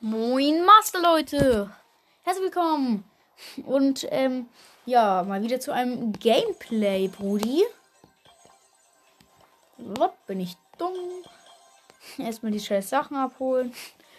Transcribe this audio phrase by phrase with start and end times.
[0.00, 1.70] Moin Master Leute!
[2.24, 3.04] Herzlich willkommen!
[3.64, 4.48] Und ähm,
[4.86, 7.64] ja, mal wieder zu einem Gameplay, Brudi.
[9.78, 10.94] Was bin ich dumm?
[12.18, 13.72] Erstmal die scheiß Sachen abholen.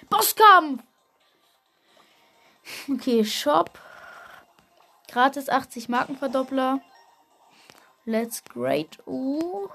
[0.10, 0.82] Bosskampf!
[2.90, 3.78] Okay, Shop.
[5.10, 6.80] Gratis 80 Markenverdoppler.
[8.06, 8.98] Let's great.
[9.06, 9.68] Uh.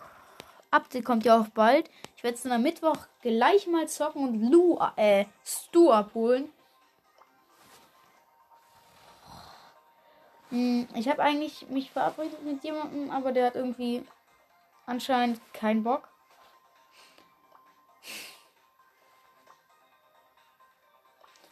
[0.71, 1.91] Update kommt ja auch bald.
[2.21, 6.52] Ich werde es dann am Mittwoch gleich mal zocken und Lu, äh, Stu abholen.
[10.51, 14.06] Hm, ich habe eigentlich mich verabredet mit jemandem, aber der hat irgendwie
[14.84, 16.11] anscheinend keinen Bock.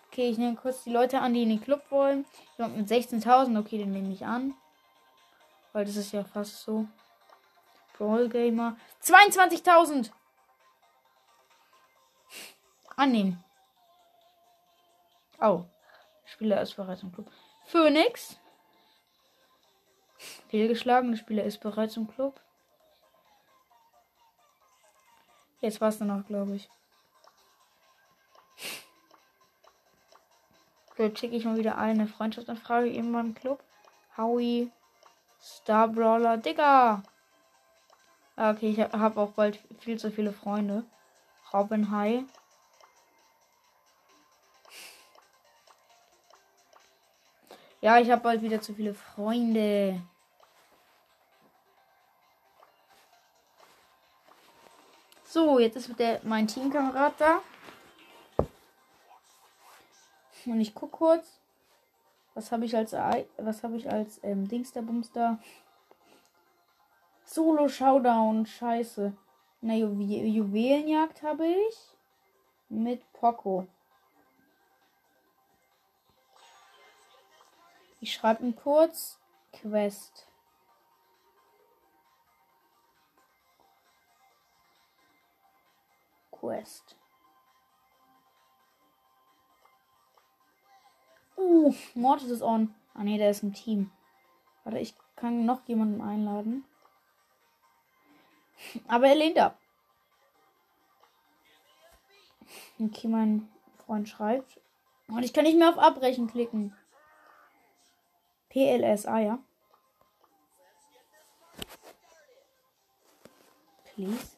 [0.09, 2.27] Okay, ich nehme kurz die Leute an, die in den Club wollen.
[2.59, 4.53] Jemand mit 16.000, okay, den nehme ich an.
[5.73, 6.87] Weil das ist ja fast so.
[7.97, 8.77] Brawl Gamer.
[9.03, 10.11] 22.000!
[12.99, 13.43] Annehmen.
[15.41, 15.65] Oh.
[16.25, 17.31] Spieler ist bereits im Club.
[17.67, 18.39] Phoenix.
[20.49, 21.13] Fehlgeschlagen.
[21.13, 22.41] Der Spieler ist bereits im Club.
[25.61, 26.69] Jetzt war es dann auch, glaube ich.
[30.97, 33.63] So, schicke ich mal wieder eine Freundschaftsanfrage in meinem Club.
[34.17, 34.73] Howie.
[35.41, 36.37] Star Brawler.
[36.37, 37.05] Digga.
[38.35, 40.85] Ah, okay, ich habe auch bald viel zu viele Freunde.
[41.53, 42.25] Robin High.
[47.81, 50.01] Ja, ich habe bald wieder zu viele Freunde.
[55.25, 57.41] So, jetzt ist der, mein Teamkamerad da.
[60.47, 61.39] Und ich guck kurz.
[62.35, 65.39] Was habe ich als was habe ich als ähm, Dingster Bumster?
[67.25, 69.13] Solo Showdown, scheiße.
[69.61, 71.77] Na, Ju Juwelenjagd habe ich
[72.69, 73.67] mit Poco.
[78.01, 79.19] Ich schreibe ihm kurz
[79.53, 80.29] Quest.
[86.31, 86.97] Quest.
[91.37, 92.75] Uh, Mortis ist on.
[92.95, 93.91] Ah ne, der ist im Team.
[94.65, 96.65] Warte, ich kann noch jemanden einladen.
[98.87, 99.59] Aber er lehnt ab.
[102.81, 104.61] Okay, mein Freund schreibt.
[105.09, 106.77] Und ich kann nicht mehr auf Abbrechen klicken.
[108.59, 109.39] PLS, ah ja.
[113.95, 114.37] Please.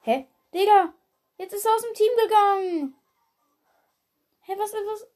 [0.00, 0.26] Hä?
[0.52, 0.92] Digga!
[1.38, 2.96] Jetzt ist er aus dem Team gegangen!
[4.40, 5.06] Hä, was ist was?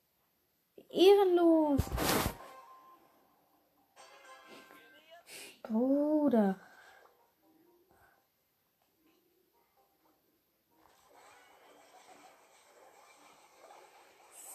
[0.90, 1.82] Ehrenlos!
[5.62, 6.60] Bruder.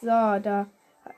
[0.01, 0.67] So, da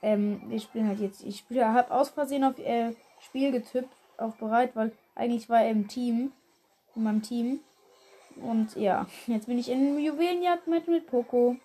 [0.01, 1.23] ähm, wir spielen halt jetzt.
[1.23, 5.72] Ich spiele, habe aus Versehen auf äh, Spiel getippt, auf bereit, weil eigentlich war er
[5.72, 6.31] im Team,
[6.95, 7.59] in meinem Team.
[8.35, 11.57] Und ja, jetzt bin ich in Juwelenjagd mit, mit Poco.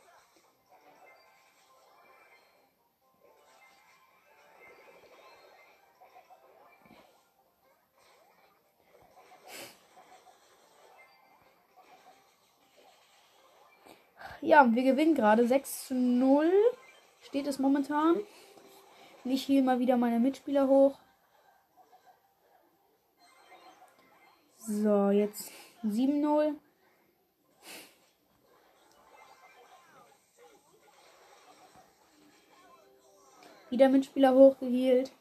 [14.42, 16.50] Ja, wir gewinnen gerade 6 zu 0
[17.20, 18.16] steht es momentan.
[19.24, 20.98] Ich hier mal wieder meine Mitspieler hoch.
[24.56, 25.50] So, jetzt
[25.84, 26.54] 7-0.
[33.70, 35.12] Wieder Mitspieler hochgehielt.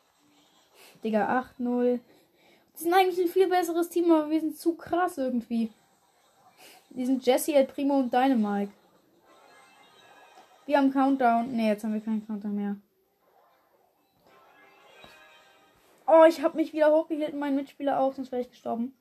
[1.04, 2.00] Digga, 8-0.
[2.76, 5.72] Die sind eigentlich ein viel besseres Team, aber wir sind zu krass irgendwie.
[6.90, 8.72] Die sind Jesse, El Primo und Dynamite.
[10.70, 11.52] Wir haben Countdown.
[11.56, 12.76] Ne, jetzt haben wir keinen Countdown mehr.
[16.06, 18.96] Oh, ich habe mich wieder hochgehielt und meinen Mitspieler auch, sonst wäre ich gestorben.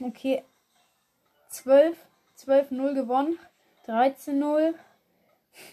[0.00, 0.42] Okay.
[1.50, 1.98] 12.
[2.38, 3.38] 12-0 gewonnen.
[3.86, 4.72] 13-0.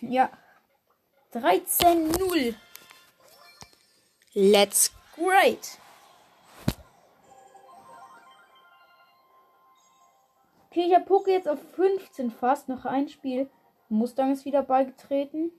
[0.01, 0.29] Ja.
[1.31, 2.53] 13-0.
[4.33, 5.79] Let's great.
[10.73, 12.67] Okay, ich habe Poke jetzt auf 15 fast.
[12.67, 13.47] Noch ein Spiel.
[13.89, 15.51] Mustang ist wieder beigetreten.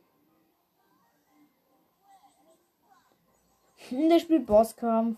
[3.93, 5.17] Der spielt Bosskampf.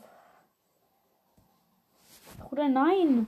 [2.51, 3.27] Oder nein.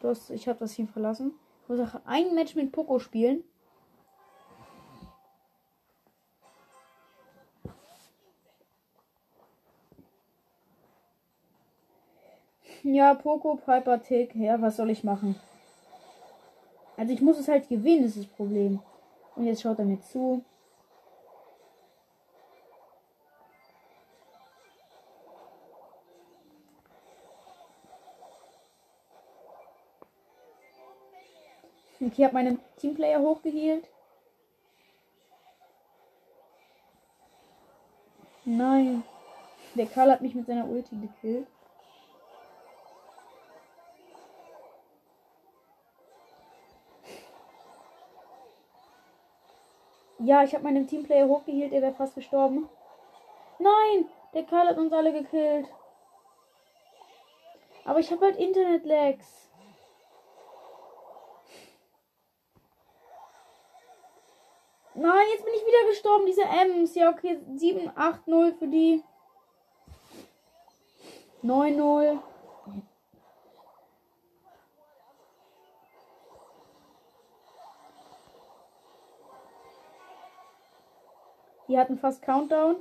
[0.00, 1.34] Das, ich habe das Team verlassen.
[1.64, 3.44] Ich muss auch ein Match mit Poco spielen.
[12.92, 14.34] Ja, Poco, Piper, Tick.
[14.34, 15.34] Ja, was soll ich machen?
[16.98, 18.80] Also ich muss es halt gewinnen, ist das Problem.
[19.34, 20.44] Und jetzt schaut er mir zu.
[31.98, 33.88] Okay, ich habe meinen Teamplayer hochgehielt.
[38.44, 39.02] Nein.
[39.76, 41.46] Der Karl hat mich mit seiner Ulti gekillt.
[50.24, 52.68] Ja, ich habe meinen Teamplayer hochgehielt, er wäre fast gestorben.
[53.58, 55.66] Nein, der Karl hat uns alle gekillt.
[57.84, 59.50] Aber ich habe halt Internet-Lags.
[64.94, 66.94] Nein, jetzt bin ich wieder gestorben, diese M's.
[66.94, 69.02] Ja, okay, 7, 8, 0 für die.
[71.42, 72.22] 9, 0.
[81.72, 82.76] Die hatten fast Countdown.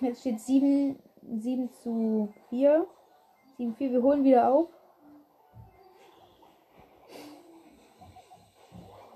[0.00, 2.86] Jetzt steht 7, 7 zu 4.
[3.56, 3.90] 7, 4.
[3.90, 4.68] Wir holen wieder auf.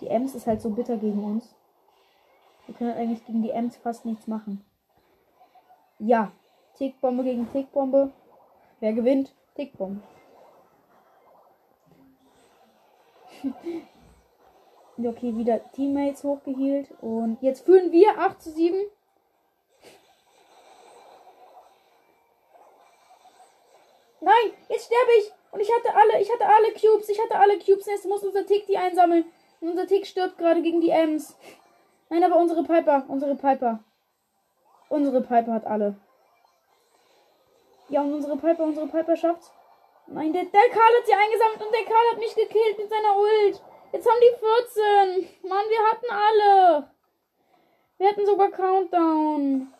[0.00, 1.54] Die Ems ist halt so bitter gegen uns.
[2.64, 4.64] Wir können halt eigentlich gegen die Ems fast nichts machen.
[5.98, 6.32] Ja.
[6.78, 8.14] Tickbombe gegen Tickbombe.
[8.80, 9.34] Wer gewinnt?
[9.56, 10.00] Tickbombe.
[14.98, 16.90] Okay, wieder Teammates hochgehielt.
[17.02, 18.74] Und jetzt führen wir 8 zu 7.
[24.20, 25.32] Nein, jetzt sterbe ich.
[25.52, 27.08] Und ich hatte alle, ich hatte alle Cubes.
[27.08, 27.86] Ich hatte alle Cubes.
[27.86, 29.24] Jetzt muss unser Tick die einsammeln.
[29.60, 31.36] Und unser Tick stirbt gerade gegen die Ems.
[32.08, 33.80] Nein, aber unsere Piper, unsere Piper.
[34.88, 35.96] Unsere Piper hat alle.
[37.88, 39.52] Ja, und unsere Piper, unsere Piper schafft's.
[40.06, 43.16] Nein, der, der Karl hat sie eingesammelt und der Karl hat mich gekillt mit seiner
[43.16, 43.60] Ult.
[43.92, 45.48] Jetzt haben die 14.
[45.48, 46.90] Mann, wir hatten alle.
[47.98, 49.72] Wir hatten sogar Countdown.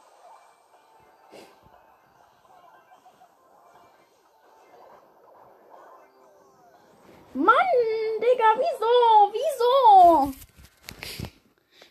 [7.34, 7.54] Mann,
[8.20, 9.32] Digga, wieso?
[9.32, 10.32] Wieso?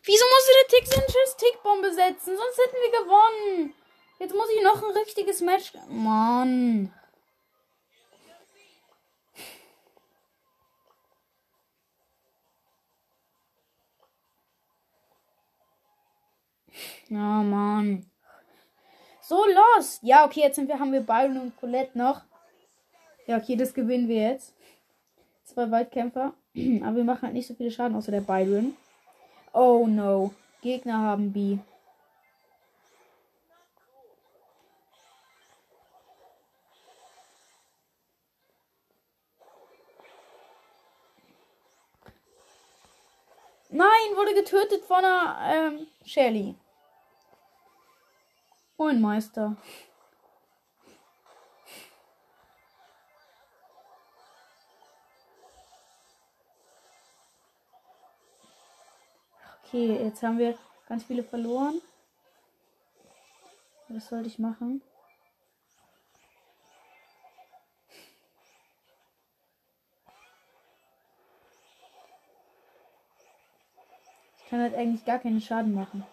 [0.03, 1.05] Wieso musste der Tick seine
[1.37, 2.37] Tickbombe setzen?
[2.37, 3.73] Sonst hätten wir gewonnen.
[4.19, 5.73] Jetzt muss ich noch ein richtiges Match.
[5.87, 6.93] Mann.
[17.09, 18.05] Ja, oh, Mann.
[19.21, 19.99] So los.
[20.01, 22.21] Ja, okay, jetzt sind wir, haben wir Byron und Colette noch.
[23.27, 24.53] Ja, okay, das gewinnen wir jetzt.
[25.43, 26.33] Zwei Waldkämpfer.
[26.83, 28.75] Aber wir machen halt nicht so viele Schaden, außer der Byron.
[29.53, 30.33] Oh no.
[30.61, 31.57] Gegner haben B.
[43.69, 46.55] Nein, wurde getötet von einer ähm, Shelly.
[48.77, 49.55] Moin Meister.
[59.63, 60.57] Okay, jetzt haben wir
[60.89, 61.81] ganz viele verloren.
[63.87, 64.81] Was sollte ich machen?
[74.37, 76.05] Ich kann halt eigentlich gar keinen Schaden machen.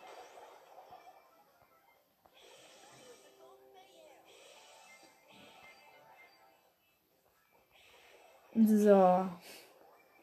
[8.78, 9.28] So.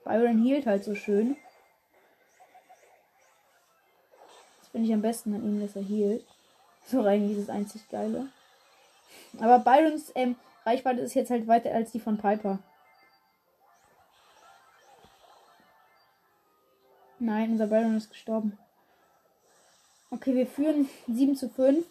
[0.06, 1.38] Byron hielt halt so schön.
[4.72, 6.26] Finde ich am besten an ihm, dass er hielt.
[6.86, 8.30] So eigentlich das einzig Geile.
[9.40, 12.58] Aber Byrons ähm, Reichweite ist jetzt halt weiter als die von Piper.
[17.20, 18.58] Nein, unser Byron ist gestorben.
[20.10, 21.86] Okay, wir führen 7 zu 5.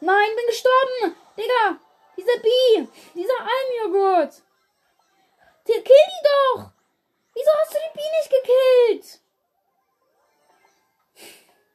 [0.00, 1.16] Nein, bin gestorben!
[1.36, 1.80] Digga!
[2.16, 2.86] Dieser B!
[3.14, 4.43] Dieser Almjoghurt!
[5.64, 6.70] Kill die doch!
[7.34, 9.20] Wieso hast du die B nicht gekillt?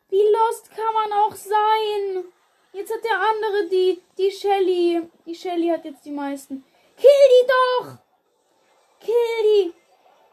[0.10, 2.26] Wie lost kann man auch sein?
[2.74, 5.10] Jetzt hat der andere die, die Shelly.
[5.26, 6.64] Die Shelly hat jetzt die meisten.
[6.98, 7.98] Kill die doch!
[9.00, 9.74] Kill die!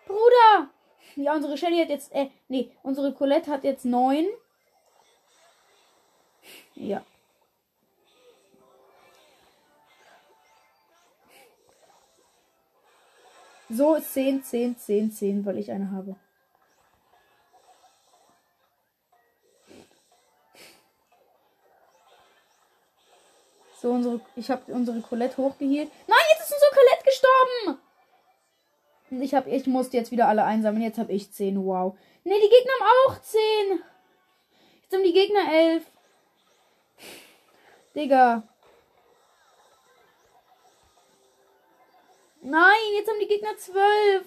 [0.07, 0.71] Bruder!
[1.17, 4.27] Ja, unsere Shelly hat jetzt, äh, nee, unsere Colette hat jetzt neun.
[6.75, 7.05] Ja.
[13.69, 16.17] So, 10, 10, 10, 10, weil ich eine habe.
[23.81, 25.91] So, unsere, ich habe unsere Colette hochgehielt.
[26.07, 27.79] Nein, jetzt ist unsere Colette gestorben.
[29.23, 30.83] ich hab, ich musste jetzt wieder alle einsammeln.
[30.83, 31.65] Jetzt habe ich 10.
[31.65, 31.97] Wow.
[32.25, 33.41] Ne, die Gegner haben auch 10.
[34.83, 35.87] Jetzt haben die Gegner 11.
[37.95, 38.43] Digga.
[42.49, 44.25] Nein, jetzt haben die Gegner 12.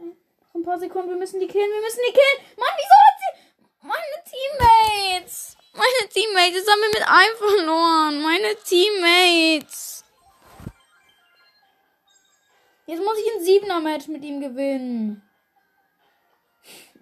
[0.00, 2.56] Noch ein paar Sekunden, wir müssen die killen, wir müssen die killen.
[2.56, 3.86] Mann, wieso hat sie...
[3.86, 5.56] Meine Teammates.
[5.74, 8.22] Meine Teammates, jetzt haben wir mit einem verloren.
[8.22, 10.04] Meine Teammates.
[12.86, 15.22] Jetzt muss ich ein siebener Match mit ihm gewinnen.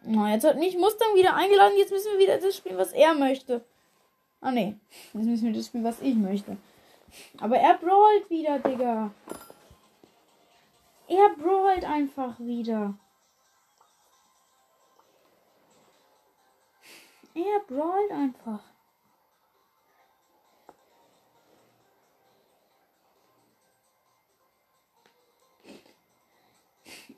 [0.02, 1.78] Na, jetzt hat mich Mustang wieder eingeladen.
[1.78, 3.64] Jetzt müssen wir wieder das spielen, was er möchte.
[4.42, 4.74] Ah, nee.
[5.14, 6.58] Jetzt müssen wir das spielen, was ich möchte.
[7.40, 9.10] Aber er brawlt wieder, Digga.
[11.08, 12.94] Er brawlt einfach wieder.
[17.34, 18.60] Er brawlt einfach.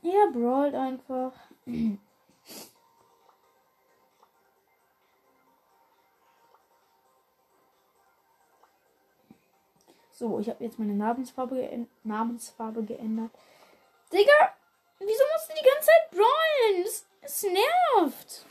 [0.03, 1.33] Er brawlt einfach.
[10.13, 13.31] So, ich habe jetzt meine Namensfarbe, ge Namensfarbe geändert.
[14.13, 14.55] Digga,
[14.99, 16.85] wieso musst du die ganze Zeit brawlen?
[16.85, 18.45] Es, es nervt.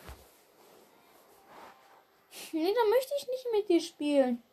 [2.52, 4.44] Nee, da möchte ich nicht mit dir spielen.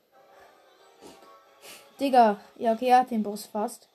[1.98, 3.88] Digga, ja, okay, er hat den Boss fast.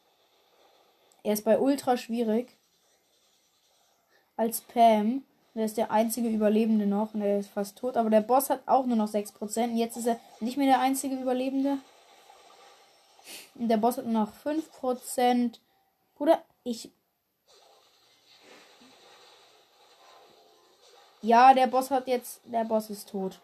[1.23, 2.57] Er ist bei ultra schwierig.
[4.35, 5.23] Als Pam.
[5.55, 7.95] Der ist der einzige Überlebende noch und er ist fast tot.
[7.95, 9.75] Aber der Boss hat auch nur noch 6%.
[9.75, 11.77] Jetzt ist er nicht mehr der einzige Überlebende.
[13.55, 15.59] Der Boss hat noch 5%.
[16.15, 16.91] Bruder, ich.
[21.21, 22.41] Ja, der Boss hat jetzt.
[22.45, 23.39] Der Boss ist tot.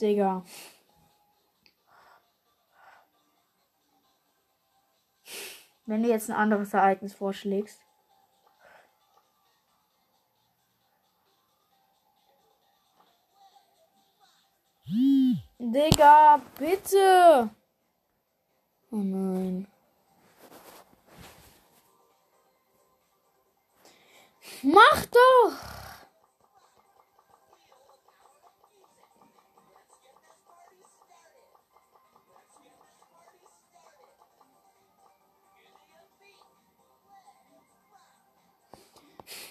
[0.00, 0.44] Digga.
[5.86, 7.81] Wenn du jetzt ein anderes Ereignis vorschlägst.
[15.58, 17.50] Digga, bitte.
[18.90, 19.66] Oh nein.
[24.62, 25.52] Mach doch!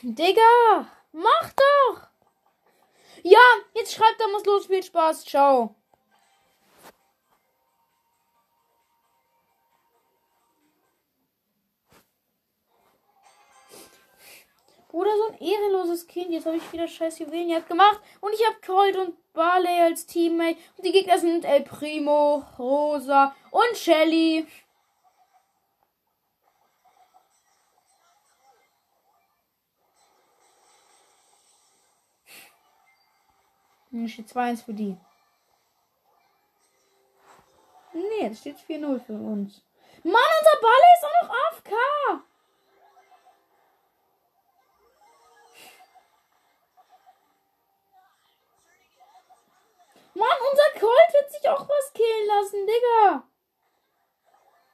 [0.04, 2.11] Digga, mach doch!
[3.24, 3.40] Ja,
[3.76, 5.76] jetzt schreibt er, muss los, viel Spaß, ciao.
[14.92, 16.32] Bruder, so ein ehrenloses Kind.
[16.32, 18.02] Jetzt habe ich wieder scheiß Juwelenjagd gemacht.
[18.20, 20.58] Und ich habe Colt und Barley als Teammate.
[20.76, 24.46] Und die Gegner sind El Primo, Rosa und Shelly.
[33.92, 34.98] Dann steht 2-1 für die.
[37.94, 39.62] Nee, jetzt steht 4-0 für uns.
[40.04, 41.72] Mann, unser Balle ist auch noch AFK.
[50.14, 53.24] Mann, unser Colt wird sich auch was killen lassen, Digga.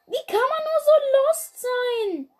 [0.08, 2.37] Wie kann man nur so lost sein?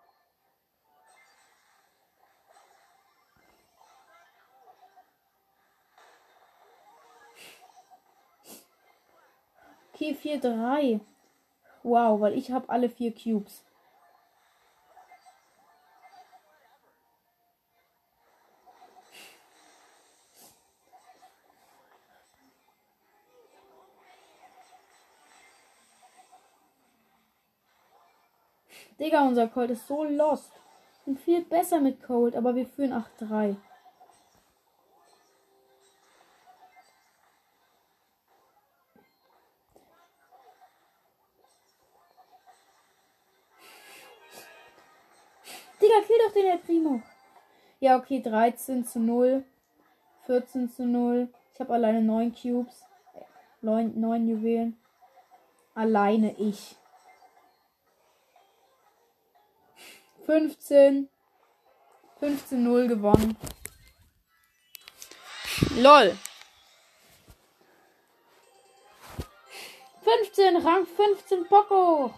[10.00, 11.00] Okay, 4-3.
[11.82, 13.64] Wow, weil ich habe alle vier Cubes.
[29.00, 30.52] Digga, unser Colt ist so lost.
[31.04, 33.56] Sind viel besser mit Cold, aber wir führen 8-3.
[46.38, 47.02] Den El Primo.
[47.80, 49.44] Ja, okay, 13 zu 0.
[50.26, 51.28] 14 zu 0.
[51.52, 52.84] Ich habe alleine 9 Cubes.
[53.60, 54.80] 9, 9 Juwelen.
[55.74, 56.76] Alleine ich.
[60.26, 61.08] 15.
[62.20, 63.36] 15-0 gewonnen.
[65.76, 66.16] LOL.
[70.02, 72.14] 15, Rang 15 Poco.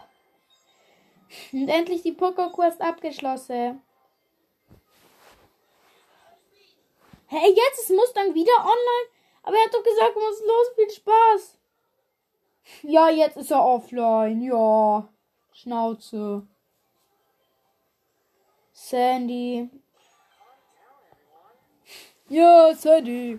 [1.52, 3.82] Und endlich die Poco Quest abgeschlossen.
[7.32, 9.08] Hey, jetzt ist Mustang wieder online?
[9.44, 10.74] Aber er hat doch gesagt, was ist los?
[10.74, 11.58] Viel Spaß.
[12.82, 14.42] Ja, jetzt ist er offline.
[14.42, 15.08] Ja.
[15.52, 16.44] Schnauze.
[18.72, 19.70] Sandy.
[22.28, 23.38] Ja, Sandy.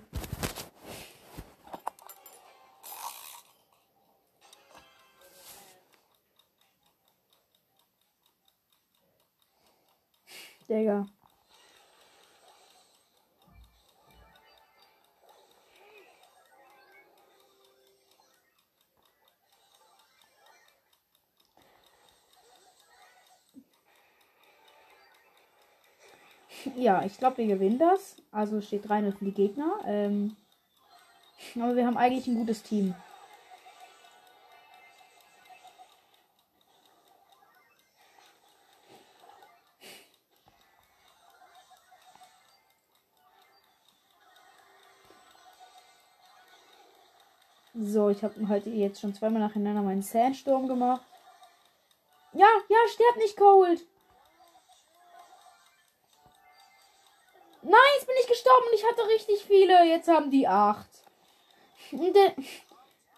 [10.69, 11.07] Digga.
[26.81, 28.15] Ja, ich glaube, wir gewinnen das.
[28.31, 29.71] Also steht 3-0 für die Gegner.
[29.85, 30.35] Ähm,
[31.55, 32.95] aber wir haben eigentlich ein gutes Team.
[47.75, 51.05] So, ich habe halt jetzt schon zweimal nacheinander meinen Sandsturm gemacht.
[52.33, 53.85] Ja, ja, sterb nicht, Cold.
[58.91, 59.85] Hatte richtig viele.
[59.85, 60.87] Jetzt haben die acht.
[61.91, 62.33] Der,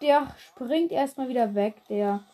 [0.00, 2.24] der springt erstmal wieder weg, der,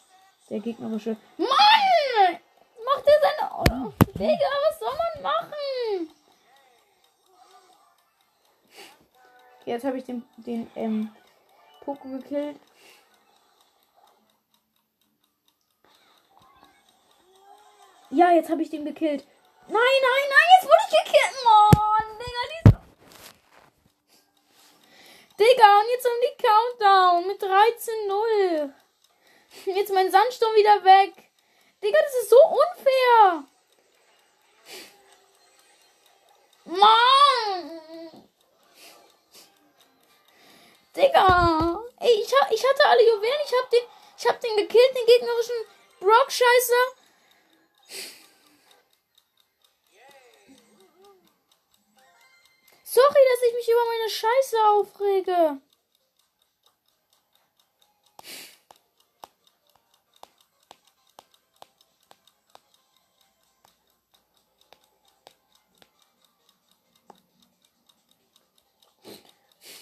[0.49, 1.17] der gegnerische.
[1.37, 2.39] Mann!
[2.85, 3.87] Macht er seine.
[3.87, 6.11] Oh, Digga, was soll man machen?
[9.67, 11.15] Jetzt habe ich den, den ähm,
[11.83, 12.59] Poko gekillt.
[18.11, 19.25] Ja, jetzt habe ich den gekillt.
[19.69, 21.45] Nein, nein, nein, jetzt wurde ich gekillt.
[21.45, 22.71] Mann, Digga, die
[25.41, 28.75] Digga, und jetzt um die Countdown mit 13-0.
[29.65, 31.15] Jetzt mein Sandsturm wieder weg.
[31.83, 33.45] Digga, das ist so unfair.
[36.67, 38.29] Mann.
[40.95, 41.85] Digga.
[42.01, 43.41] Ey, ich, ha ich hatte alle Juwelen.
[43.47, 43.83] Ich hab den,
[44.19, 45.57] ich hab den gekillt, den gegnerischen
[46.01, 46.85] Brock-Scheißer.
[52.93, 55.61] Sorry, dass ich mich über meine Scheiße aufrege.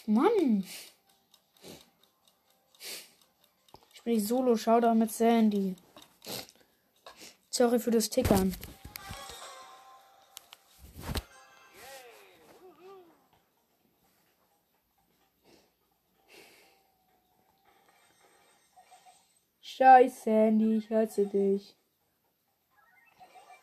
[0.05, 0.67] Mann.
[3.95, 5.77] Ich bin Solo Showdown mit Sandy.
[7.49, 8.55] Sorry für das Tickern.
[19.79, 21.77] Scheiß Sandy, ich hasse dich.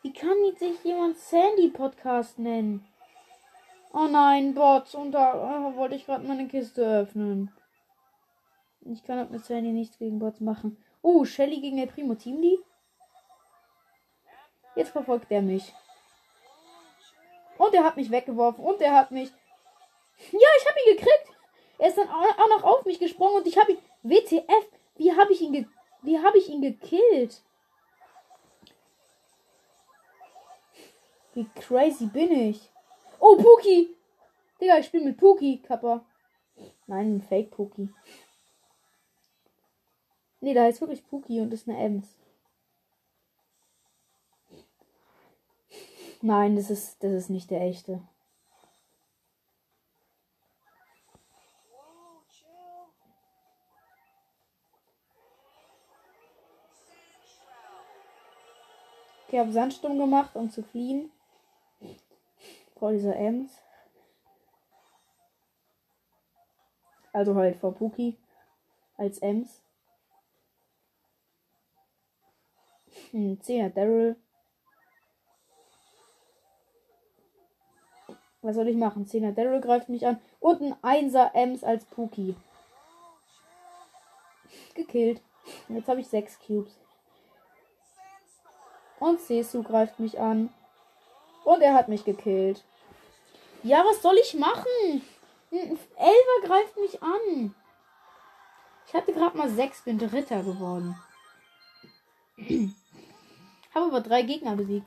[0.00, 2.88] Wie kann sich jemand Sandy Podcast nennen?
[3.92, 4.94] Oh nein, Bots.
[4.94, 7.52] Und da oh, wollte ich gerade meine Kiste öffnen.
[8.80, 10.82] Ich kann halt mit Sandy nichts gegen Bots machen.
[11.02, 12.60] Oh, Shelly gegen der Primo Team Lead.
[14.74, 15.74] Jetzt verfolgt er mich.
[17.58, 18.64] Und er hat mich weggeworfen.
[18.64, 19.28] Und er hat mich.
[20.32, 21.36] Ja, ich habe ihn gekriegt.
[21.76, 23.78] Er ist dann auch noch auf mich gesprungen und ich habe ihn.
[24.02, 24.66] WTF?
[24.94, 25.75] Wie habe ich ihn gekriegt?
[26.06, 27.42] Wie habe ich ihn gekillt?
[31.34, 32.70] Wie crazy bin ich?
[33.18, 33.88] Oh, Puki!
[34.60, 36.04] Digga, ich spiele mit Puki, Kappa.
[36.86, 37.88] Nein, ein Fake Puki.
[40.40, 42.16] Nee, da ist wirklich Puki und ist eine Ems.
[46.22, 48.00] Nein, das ist, das ist nicht der echte.
[59.36, 61.12] Ich habe Sandsturm gemacht, um zu fliehen.
[62.78, 63.52] Vor dieser Ems.
[67.12, 68.16] Also halt vor Puki.
[68.96, 69.60] Als Ems.
[73.12, 74.16] Ein 10er Daryl.
[78.40, 79.04] Was soll ich machen?
[79.04, 80.18] 10er Daryl greift mich an.
[80.40, 82.34] Und ein 1er Ems als Puki.
[84.72, 85.20] Gekillt.
[85.68, 86.85] Jetzt habe ich 6 Cubes.
[88.98, 90.50] Und Sesu greift mich an.
[91.44, 92.64] Und er hat mich gekillt.
[93.62, 95.02] Ja, was soll ich machen?
[95.50, 97.54] Elfer greift mich an.
[98.86, 100.96] Ich hatte gerade mal sechs, bin Dritter geworden.
[103.74, 104.86] Habe aber drei Gegner besiegt.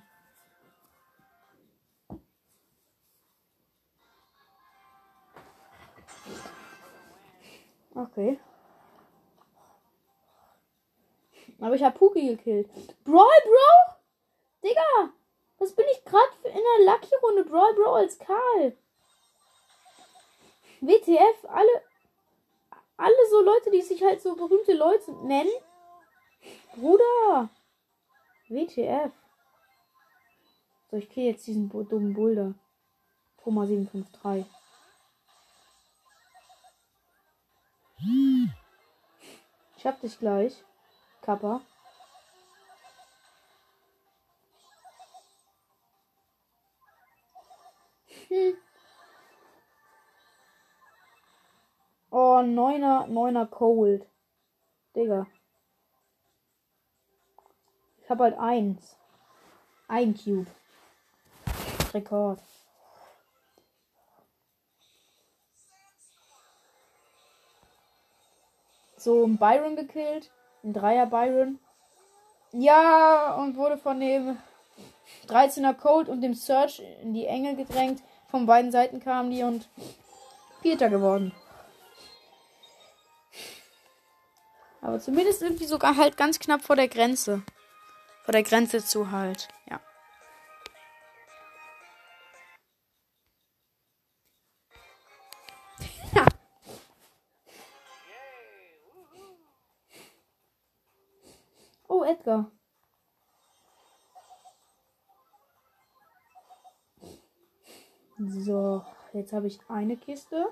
[7.94, 8.40] Okay.
[11.60, 12.70] Aber ich habe Puki gekillt.
[13.04, 13.99] Brawl, Bro?
[14.64, 15.14] Digga,
[15.58, 17.46] was bin ich gerade in der Lucky-Runde?
[17.46, 18.78] Brawl Bro als Karl.
[20.82, 21.84] WTF, alle,
[22.98, 25.52] alle so Leute, die sich halt so berühmte Leute nennen.
[26.76, 27.50] Bruder.
[28.48, 29.12] WTF.
[30.90, 32.56] So, ich gehe jetzt diesen dummen Boulder.
[33.38, 34.46] Puma 753.
[39.78, 40.64] Ich hab dich gleich.
[41.22, 41.62] Kappa.
[48.30, 48.54] Hm.
[52.12, 54.04] Oh, neuner, neuner Cold.
[54.96, 55.28] Digga.
[58.02, 58.98] Ich hab halt eins.
[59.88, 60.48] Ein Cube.
[61.94, 62.42] Rekord.
[68.98, 70.32] So, ein Byron gekillt.
[70.64, 71.60] Ein Dreier Byron.
[72.52, 74.38] Ja, und wurde von dem
[75.28, 78.02] 13er Code und dem Search in die Enge gedrängt.
[78.32, 79.68] Von beiden Seiten kamen die und
[80.62, 81.34] Vierter geworden.
[84.82, 87.44] Aber zumindest irgendwie sogar halt ganz knapp vor der Grenze.
[88.24, 89.80] Vor der Grenze zu halt, ja.
[109.30, 110.48] Jetzt habe ich eine Kiste.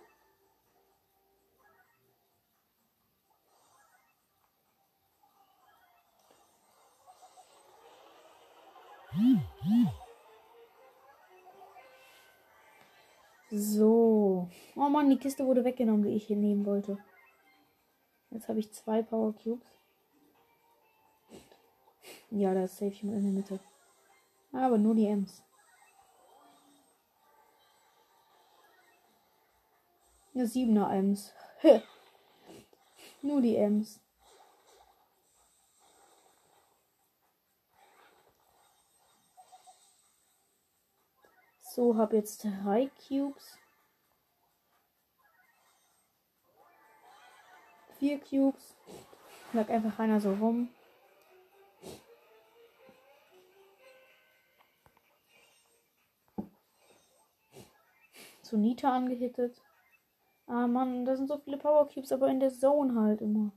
[13.49, 14.47] So.
[14.75, 16.99] Oh Mann, die Kiste wurde weggenommen, die ich hier nehmen wollte.
[18.29, 19.67] Jetzt habe ich zwei Power Cubes.
[22.29, 23.59] Ja, da ist safe jemand in der Mitte.
[24.51, 25.46] Aber nur die Ems.
[30.37, 31.33] Ja, siebener Ems.
[33.23, 33.99] nur die Ems.
[41.57, 43.57] So, habe jetzt drei Cubes.
[47.97, 48.75] Vier Cubes.
[49.53, 50.69] Lag einfach einer so rum.
[58.43, 59.59] Zu Nita angehittet.
[60.47, 63.51] Ah Mann, da sind so viele Power Cubes, aber in der Zone halt immer.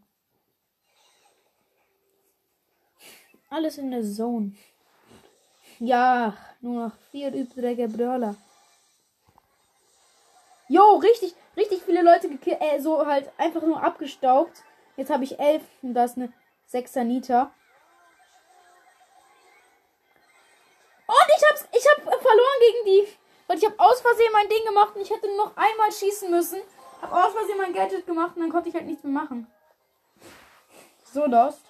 [3.48, 4.52] Alles in der Zone.
[5.78, 8.34] Ja, nur noch vier übrige Brawler.
[10.68, 12.60] Jo, richtig, richtig viele Leute gekillt.
[12.60, 14.62] Äh, so halt einfach nur abgestaubt.
[14.96, 16.32] Jetzt habe ich elf und da ist eine
[16.66, 17.52] sechser Nita.
[21.06, 23.08] Und ich hab's, ich hab verloren gegen die.
[23.46, 26.30] Weil ich habe aus Versehen mein Ding gemacht und ich hätte nur noch einmal schießen
[26.30, 26.60] müssen.
[27.00, 29.46] Hab aus Versehen mein Gadget gemacht und dann konnte ich halt nichts mehr machen.
[31.04, 31.62] So lost.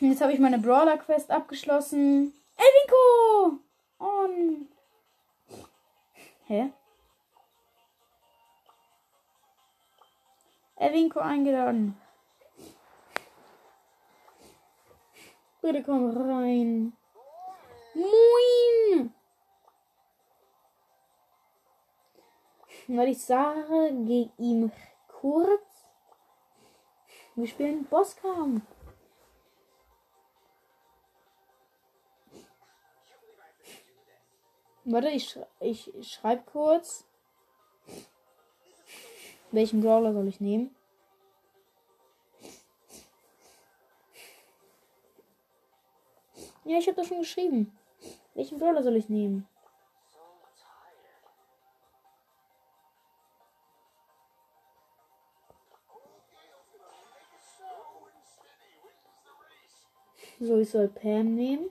[0.00, 2.34] Jetzt habe ich meine Brawler Quest abgeschlossen.
[2.56, 3.60] Elvinko!
[3.98, 4.68] Und.
[6.46, 6.70] Hä?
[10.76, 11.98] Elvinko eingeladen.
[15.62, 16.92] Bitte komm rein.
[17.94, 19.15] Moin!
[22.88, 24.70] Weil ich sage, geh ihm
[25.08, 25.86] kurz.
[27.34, 28.62] Wir spielen Bosskampf.
[34.84, 37.04] Warte, ich, ich schreibe kurz.
[39.50, 40.74] Welchen Brawler soll ich nehmen?
[46.64, 47.76] Ja, ich habe das schon geschrieben.
[48.34, 49.48] Welchen Brawler soll ich nehmen?
[60.46, 61.70] So, ich soll Pam nehmen.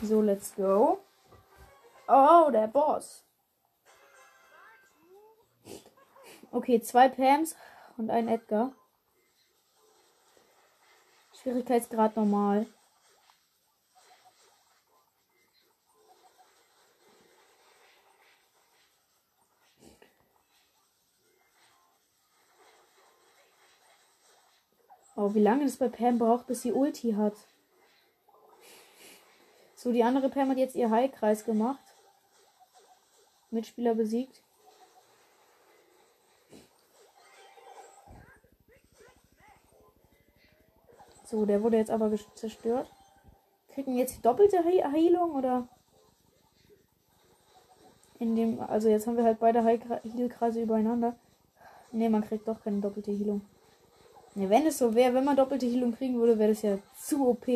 [0.00, 1.00] So, let's go.
[2.08, 3.26] Oh, der Boss.
[6.50, 7.54] Okay, zwei Pams
[7.98, 8.72] und ein Edgar.
[11.34, 12.66] Schwierigkeitsgrad normal.
[25.24, 27.32] Oh, wie lange es bei Pam braucht, bis sie Ulti hat.
[29.74, 31.82] So, die andere Pam hat jetzt ihr Heilkreis gemacht.
[33.50, 34.42] Mitspieler besiegt.
[41.24, 42.90] So, der wurde jetzt aber zerstört.
[43.70, 45.66] Kriegen jetzt die doppelte He Heilung oder?
[48.18, 51.16] In dem, also jetzt haben wir halt beide Heilkreise übereinander.
[51.92, 53.40] Ne, man kriegt doch keine doppelte Heilung.
[54.34, 57.28] Ne, wenn es so wäre, wenn man doppelte Heilung kriegen würde, wäre das ja zu
[57.28, 57.46] OP.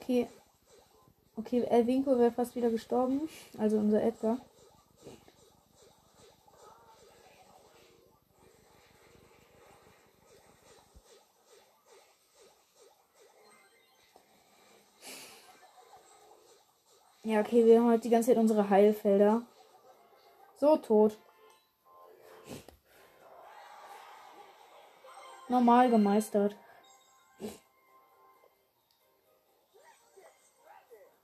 [0.00, 0.28] Okay.
[1.36, 3.28] Okay, Elvinko wäre fast wieder gestorben.
[3.58, 4.38] Also unser Edgar.
[17.24, 19.42] Ja, okay, wir haben halt die ganze Zeit unsere Heilfelder.
[20.58, 21.18] So tot.
[25.48, 26.56] Normal gemeistert.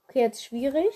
[0.07, 0.93] Okay, jetzt schwierig.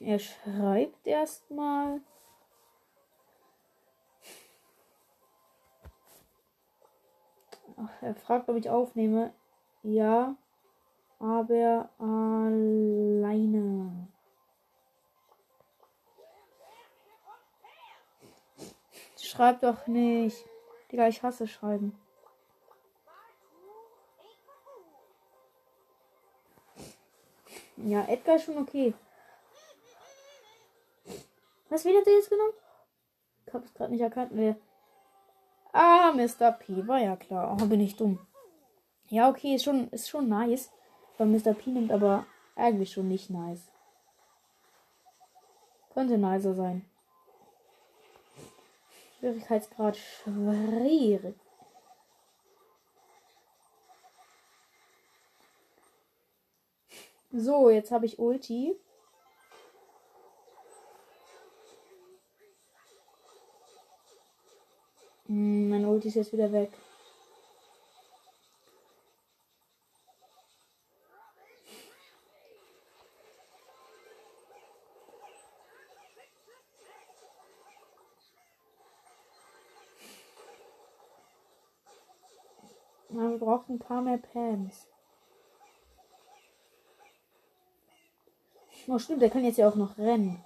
[0.00, 2.00] Er schreibt erstmal.
[8.00, 9.32] Er fragt, ob ich aufnehme.
[9.84, 10.36] Ja,
[11.22, 13.32] aber alleine.
[19.16, 20.44] Schreib doch nicht.
[20.90, 21.96] Digga, ich hasse Schreiben.
[27.76, 28.92] Ja, Edgar ist schon okay.
[31.70, 32.52] Was wird er jetzt genommen?
[33.46, 34.32] Ich hab's gerade nicht erkannt.
[34.32, 34.56] Nee.
[35.72, 36.52] Ah, Mr.
[36.52, 36.86] P.
[36.86, 37.56] War ja klar.
[37.58, 38.18] Oh, bin ich dumm.
[39.06, 40.70] Ja, okay, ist schon, ist schon nice.
[41.18, 41.54] Weil Mr.
[41.54, 43.70] P nimmt aber eigentlich schon nicht nice.
[45.92, 46.84] Könnte nicer sein.
[49.18, 51.36] Schwierigkeitsgrad schwierig.
[57.30, 58.76] So, jetzt habe ich Ulti.
[65.26, 66.72] Hm, mein Ulti ist jetzt wieder weg.
[83.12, 84.88] Man braucht ein paar mehr Pams.
[88.88, 90.42] Oh, stimmt, der kann jetzt ja auch noch rennen.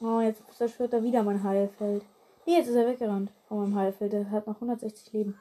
[0.00, 2.04] Oh, jetzt zerstört er wieder mein Heilfeld.
[2.44, 4.12] Nee, jetzt ist er weggerannt von meinem Heilfeld.
[4.12, 5.38] Der hat noch 160 Leben.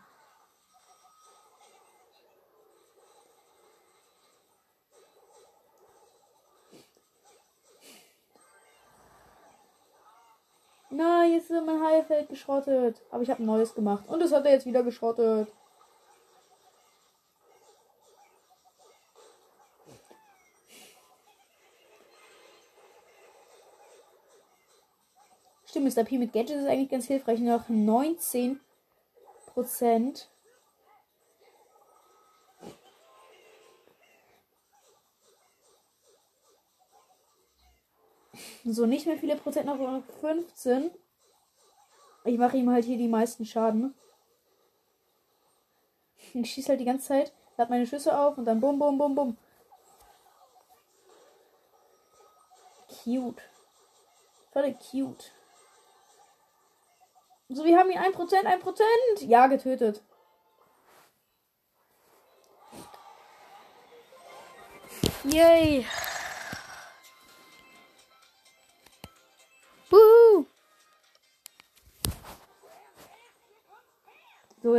[11.44, 13.02] Ist mein Heilfeld geschrottet.
[13.12, 14.08] Aber ich habe ein neues gemacht.
[14.08, 15.52] Und das hat er jetzt wieder geschrottet.
[25.66, 26.06] Stimmt, Mr.
[26.06, 27.40] P mit Gadget ist eigentlich ganz hilfreich.
[27.40, 28.62] Noch 19
[29.48, 30.30] Prozent.
[38.64, 39.78] So, nicht mehr viele Prozent, noch
[40.22, 40.90] 15.
[42.26, 43.94] Ich mache ihm halt hier die meisten Schaden.
[46.34, 49.16] Ich schieße halt die ganze Zeit, lade meine Schüsse auf und dann bum, bum, bum,
[49.16, 49.38] bum.
[53.04, 53.42] Cute.
[54.52, 55.32] Voll cute.
[57.50, 59.26] So, wir haben ihn 1%, 1%.
[59.26, 60.02] Ja, getötet.
[65.26, 65.86] Yay.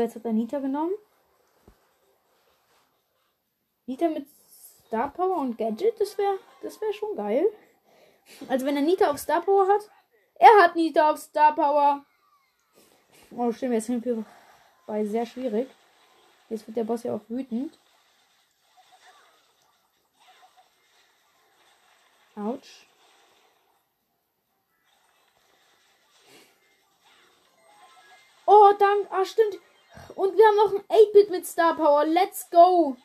[0.04, 0.94] Jetzt hat er Nita genommen.
[3.86, 4.26] Nita mit
[4.86, 7.46] Star Power und Gadget, das wäre das wär schon geil.
[8.48, 9.90] Also wenn er Nita auf Star Power hat.
[10.36, 12.04] Er hat Nita auf Star Power.
[13.30, 14.24] Oh, stimmt, jetzt sind wir
[14.86, 15.68] bei sehr schwierig.
[16.48, 17.78] Jetzt wird der Boss ja auch wütend.
[22.36, 22.86] Autsch.
[28.46, 29.06] Oh, dank.
[29.10, 29.58] Ah, stimmt.
[30.14, 32.04] Und wir haben noch ein 8-Bit mit Star Power.
[32.04, 32.96] Let's go.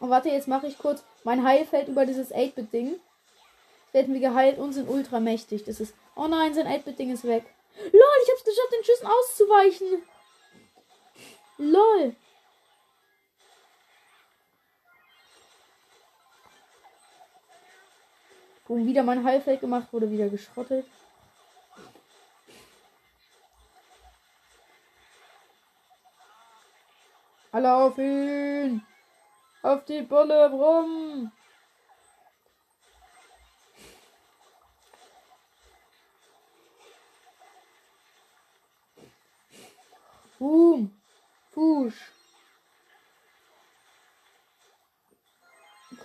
[0.00, 3.00] Oh, warte, jetzt mache ich kurz mein Heilfeld über dieses 8-Bit-Ding.
[3.92, 5.64] Werden wir geheilt und sind ultra mächtig.
[5.64, 5.94] Das ist.
[6.14, 7.44] Oh nein, sein 8-Bit-Ding ist weg.
[7.76, 10.02] LOL, ich hab's geschafft, den Schüssen auszuweichen.
[11.58, 12.16] LOL.
[18.66, 20.86] Boom, wieder mein Heilfeld gemacht, wurde wieder geschrottet.
[27.50, 28.86] Alle auf ihn!
[29.62, 31.32] Auf die Bulle rum!
[40.38, 40.94] Boom!
[41.50, 42.12] Fusch!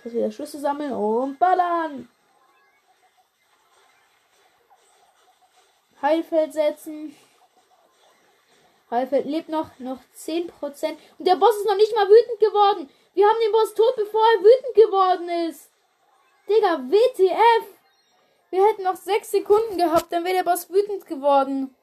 [0.02, 2.08] Kurz wieder Schüsse sammeln und ballern!
[6.00, 7.14] Heilfeld setzen!
[8.90, 10.50] Heilfeld lebt noch, noch 10%.
[11.18, 12.90] Und der Boss ist noch nicht mal wütend geworden.
[13.14, 15.70] Wir haben den Boss tot, bevor er wütend geworden ist.
[16.48, 17.66] Digga, WTF.
[18.50, 21.74] Wir hätten noch 6 Sekunden gehabt, dann wäre der Boss wütend geworden.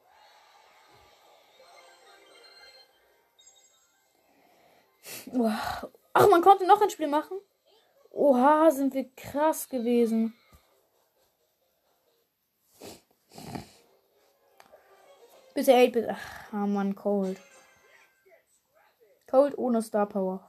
[6.14, 7.38] Ach, man konnte noch ein Spiel machen.
[8.10, 10.34] Oha, sind wir krass gewesen.
[15.54, 16.08] Bitte 8 bitte.
[16.10, 17.38] Ach, oh Mann, Cold.
[19.26, 20.48] Cold ohne Star Power.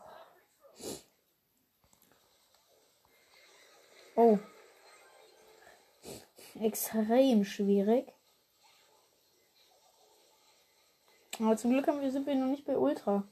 [4.16, 4.38] Oh.
[6.60, 8.14] Extrem schwierig.
[11.40, 13.24] Aber zum Glück haben wir, sind wir noch nicht bei Ultra.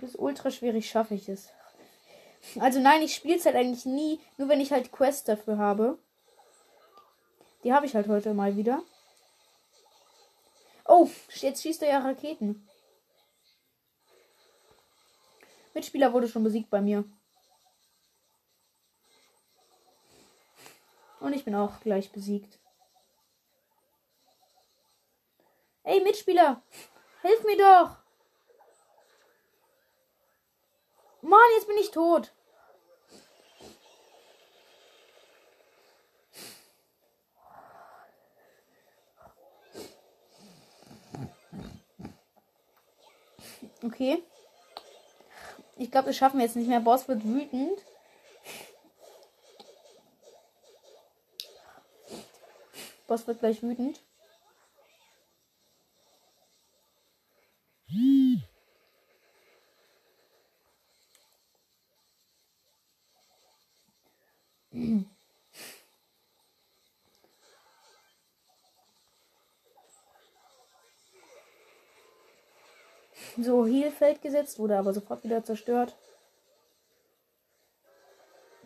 [0.00, 1.50] Bis Ultra schwierig schaffe ich es.
[2.58, 5.98] Also nein, ich spiele es halt eigentlich nie, nur wenn ich halt Quests dafür habe.
[7.64, 8.82] Die habe ich halt heute mal wieder.
[10.84, 12.68] Oh, jetzt schießt er ja Raketen.
[15.72, 17.04] Mitspieler wurde schon besiegt bei mir.
[21.20, 22.58] Und ich bin auch gleich besiegt.
[25.82, 26.62] Ey, Mitspieler!
[27.22, 27.96] Hilf mir doch!
[31.22, 32.32] Mann, jetzt bin ich tot.
[43.84, 44.22] Okay.
[45.76, 46.80] Ich glaube, das schaffen wir jetzt nicht mehr.
[46.80, 47.78] Boss wird wütend.
[53.06, 54.00] Boss wird gleich wütend.
[73.44, 75.94] So, Heelfeld gesetzt, wurde aber sofort wieder zerstört.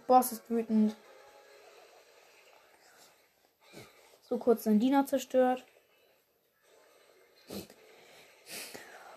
[0.07, 0.95] Boss ist wütend.
[4.23, 5.65] So kurz sein Diener zerstört.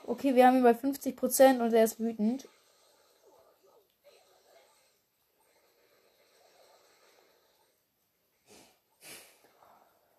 [0.07, 2.47] Okay, wir haben ihn bei 50% und er ist wütend.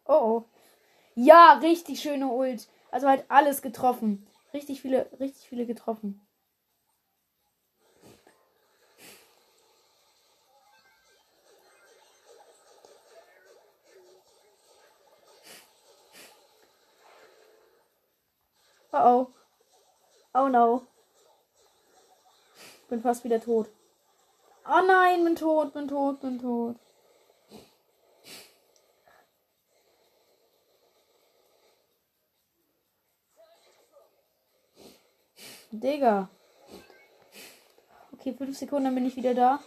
[0.07, 0.45] Oh oh.
[1.17, 2.69] Ja, richtig schöne Ult.
[2.93, 4.25] Also halt alles getroffen.
[4.53, 6.21] Richtig viele, richtig viele getroffen.
[18.95, 19.27] Oh oh.
[20.35, 20.87] Oh no.
[22.91, 23.71] Bin fast wieder tot.
[24.67, 26.77] Oh nein, bin tot, bin tot, bin tot.
[35.73, 36.29] Digga.
[38.13, 39.59] Okay, fünf Sekunden, dann bin ich wieder da.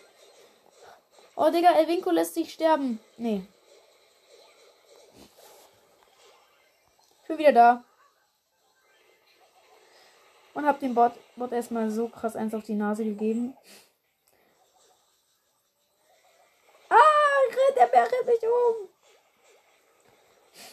[1.36, 3.00] Oh, Digga, Elvinko lässt sich sterben.
[3.18, 3.46] Nee.
[7.22, 7.84] Ich bin wieder da.
[10.54, 13.58] Und hab dem Bot, Bot erstmal so krass eins auf die Nase gegeben.
[16.88, 18.89] Ah, der Bär rennt mich um.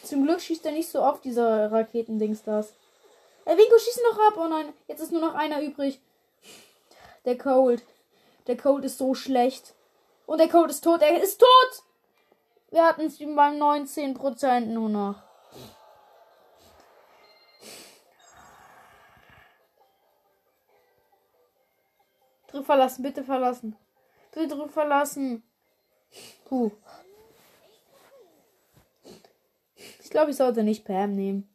[0.03, 2.75] Zum Glück schießt er nicht so oft, dieser Raketendings das.
[3.45, 4.33] Äh, Winko schießt noch ab.
[4.37, 6.01] Oh nein, jetzt ist nur noch einer übrig.
[7.25, 7.83] Der Cold.
[8.47, 9.73] Der Cold ist so schlecht.
[10.25, 11.01] Und der Cold ist tot.
[11.01, 11.83] Er ist tot!
[12.71, 15.21] Wir hatten es beim 19% nur noch.
[22.47, 23.75] Drück verlassen, bitte verlassen.
[24.31, 25.43] Bitte drück verlassen.
[26.45, 26.71] Puh.
[30.03, 31.52] Ich glaube, ich sollte nicht Pam nehmen.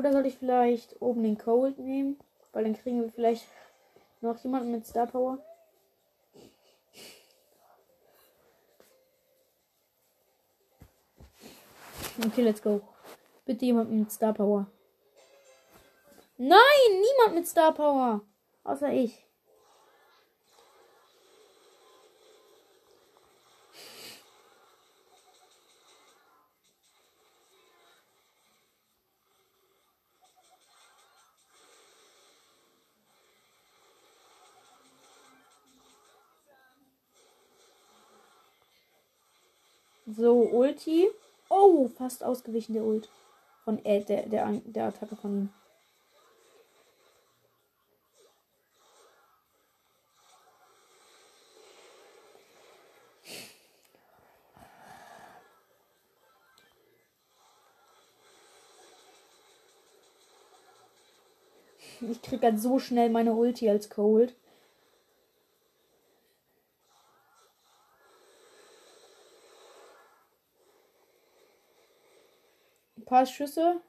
[0.00, 2.18] Oder soll ich vielleicht oben den Cold nehmen?
[2.54, 3.44] Weil dann kriegen wir vielleicht
[4.22, 5.36] noch jemanden mit Star Power.
[12.24, 12.80] Okay, let's go.
[13.44, 14.68] Bitte jemand mit Star Power.
[16.38, 18.22] Nein, niemand mit Star Power.
[18.64, 19.26] Außer ich.
[40.16, 41.08] So, Ulti.
[41.48, 43.08] Oh, fast ausgewichen der Ult.
[43.64, 45.50] Von äh, der, der, der Attacke von ihm.
[62.00, 64.34] Ich krieg halt so schnell meine Ulti als Cold.
[72.96, 73.82] Ein paar Schüsse.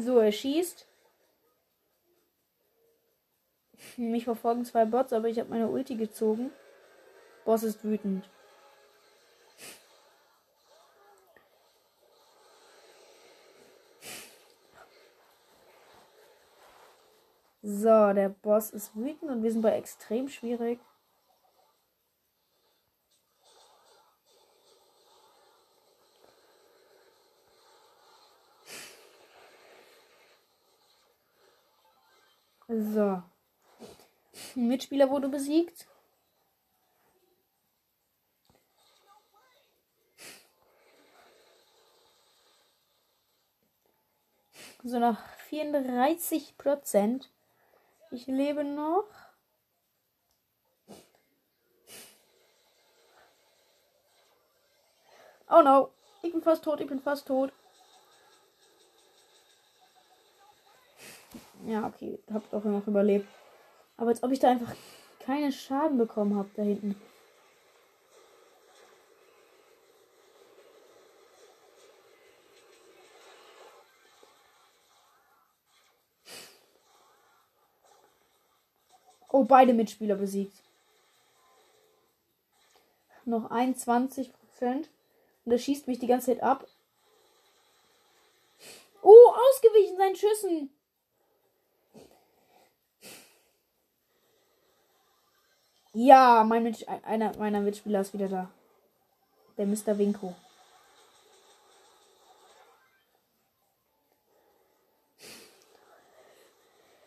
[0.00, 0.86] So, er schießt.
[3.96, 6.50] Mich verfolgen zwei Bots, aber ich habe meine Ulti gezogen.
[7.44, 8.28] Boss ist wütend.
[17.62, 20.78] So, der Boss ist wütend und wir sind bei extrem schwierig.
[32.68, 33.22] So.
[34.54, 35.86] Mitspieler wurde besiegt.
[44.82, 47.30] So noch 34 Prozent.
[48.10, 49.06] Ich lebe noch.
[55.48, 55.92] Oh no.
[56.22, 57.52] Ich bin fast tot, ich bin fast tot.
[61.66, 63.26] Ja, okay, hab doch noch überlebt.
[63.96, 64.72] Aber als ob ich da einfach
[65.18, 66.94] keinen Schaden bekommen habe da hinten.
[79.28, 80.62] Oh, beide Mitspieler besiegt.
[83.24, 84.88] Noch 21 Prozent.
[85.44, 86.64] Und er schießt mich die ganze Zeit ab.
[89.02, 90.75] Oh, ausgewichen seinen Schüssen.
[95.98, 98.50] Ja, mein Mitsch einer meiner Mitspieler ist wieder da.
[99.56, 99.96] Der Mr.
[99.96, 100.34] Winko.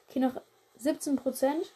[0.07, 0.41] Okay, noch
[0.77, 1.71] 17 Prozent.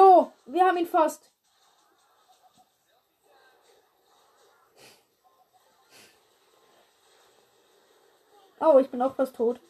[0.00, 1.30] Jo, wir haben ihn fast.
[8.60, 9.60] Oh, ich bin auch fast tot.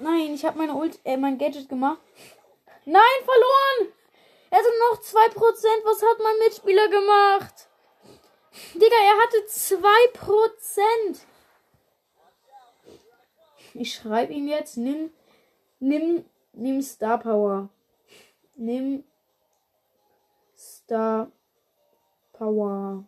[0.00, 2.00] Nein, ich habe meine Ult, äh, mein Gadget gemacht.
[2.84, 3.94] Nein, verloren!
[4.50, 5.84] Er hat noch 2%.
[5.84, 7.68] Was hat mein Mitspieler gemacht?
[8.74, 11.26] Digga, er hatte 2%.
[13.72, 15.10] Ich schreibe ihm jetzt, nimm
[15.84, 16.24] Nimm,
[16.54, 17.68] nimm Star Power.
[18.56, 19.04] Nimm
[20.56, 21.30] Star
[22.32, 23.04] Power.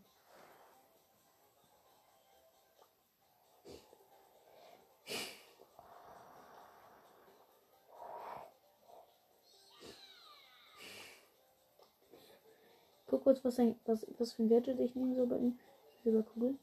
[13.09, 15.59] Guck kurz, was, ein, was, was für ein Gadget ich nehme so bei ihm.
[16.03, 16.59] Silberkugel.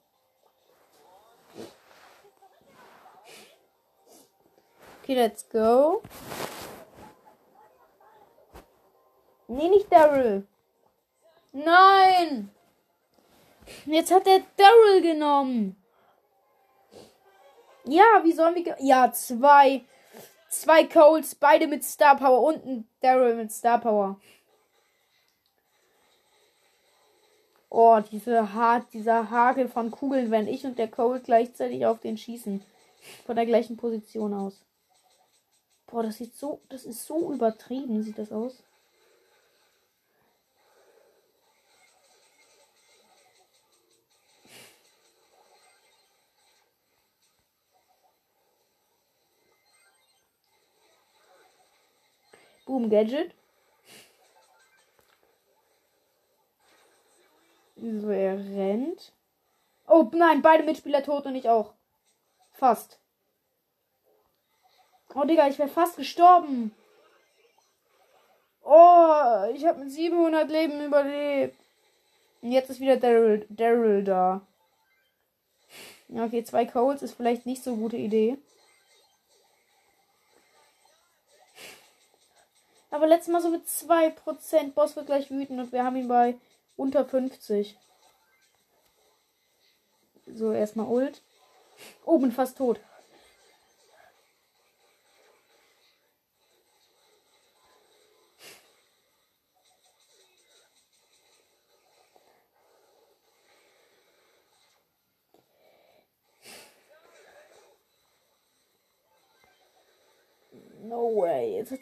[5.02, 6.02] Okay, let's go.
[9.48, 10.48] Nee, nicht Daryl.
[11.52, 12.50] Nein!
[13.86, 15.76] Jetzt hat er Daryl genommen.
[17.86, 18.76] Ja, wie sollen wir.
[18.80, 19.84] Ja, zwei.
[20.50, 24.20] Zwei Coles, beide mit Star Power und ein Daryl mit Star Power.
[27.70, 32.20] Oh, diese hart, dieser Hagel von Kugeln, wenn ich und der Cole gleichzeitig auf den
[32.20, 32.64] schießen.
[33.26, 34.64] Von der gleichen Position aus.
[35.88, 38.64] Boah, das sieht so, das ist so übertrieben, sieht das aus.
[52.74, 53.36] Boom Gadget.
[57.76, 59.12] So, er rennt.
[59.88, 61.76] Oh nein, beide Mitspieler tot und ich auch.
[62.52, 63.00] Fast.
[65.14, 66.74] Oh, Digga, ich wäre fast gestorben.
[68.64, 71.56] Oh, ich habe mit 700 Leben überlebt.
[72.42, 74.42] Und jetzt ist wieder Daryl, Daryl da.
[76.10, 78.40] Okay, zwei Codes ist vielleicht nicht so gute Idee.
[82.94, 84.74] Aber letztes Mal so mit 2%.
[84.76, 86.36] Boss wird gleich wütend und wir haben ihn bei
[86.76, 87.76] unter 50.
[90.28, 91.24] So, erstmal Ult.
[92.06, 92.80] Oben fast tot.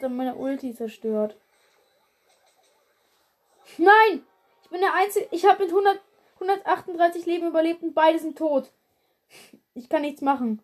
[0.02, 1.36] Er meine Ulti zerstört.
[3.78, 4.26] Nein!
[4.62, 5.28] Ich bin der Einzige.
[5.30, 6.00] Ich habe mit 100,
[6.34, 8.70] 138 Leben überlebt und beide sind tot.
[9.74, 10.60] Ich kann nichts machen.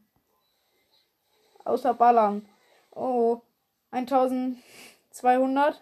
[1.65, 2.49] Außer ballern.
[2.91, 3.41] Oh.
[3.91, 5.81] 1200.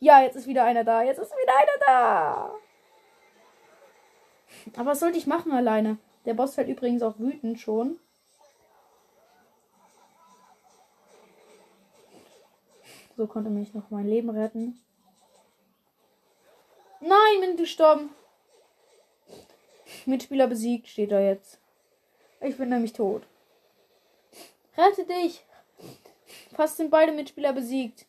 [0.00, 1.02] Ja, jetzt ist wieder einer da.
[1.02, 2.54] Jetzt ist wieder einer da.
[4.76, 5.98] Aber was sollte ich machen alleine?
[6.24, 7.98] Der Boss fällt übrigens auch wütend schon.
[13.16, 14.80] So konnte mich noch mein Leben retten.
[17.00, 18.10] Nein, bin gestorben.
[20.06, 21.58] Mitspieler besiegt, steht da jetzt.
[22.40, 23.22] Ich bin nämlich tot.
[24.76, 25.44] Rette dich!
[26.54, 28.06] Fast sind beide Mitspieler besiegt.